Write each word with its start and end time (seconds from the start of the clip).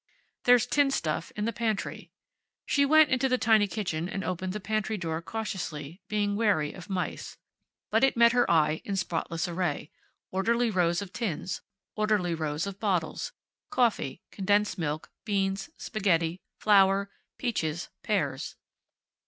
There's 0.45 0.65
tinned 0.65 0.95
stuff 0.95 1.31
in 1.35 1.45
the 1.45 1.53
pantry. 1.53 2.09
She 2.65 2.87
went 2.87 3.11
into 3.11 3.29
the 3.29 3.37
tiny 3.37 3.67
kitchen 3.67 4.09
and 4.09 4.23
opened 4.23 4.51
the 4.51 4.59
pantry 4.59 4.97
door 4.97 5.21
cautiously, 5.21 6.01
being 6.07 6.35
wary 6.35 6.73
of 6.73 6.89
mice. 6.89 7.37
But 7.91 8.03
it 8.03 8.17
met 8.17 8.31
her 8.31 8.49
eye 8.49 8.81
in 8.83 8.95
spotless 8.95 9.47
array. 9.47 9.91
Orderly 10.31 10.71
rows 10.71 11.03
of 11.03 11.13
tins. 11.13 11.61
Orderly 11.95 12.33
rows 12.33 12.65
of 12.65 12.79
bottles. 12.79 13.31
Coffee. 13.69 14.23
Condensed 14.31 14.79
milk. 14.79 15.11
Beans. 15.23 15.69
Spaghetti. 15.77 16.41
Flour. 16.57 17.11
Peaches. 17.37 17.89
Pears. 18.01 18.55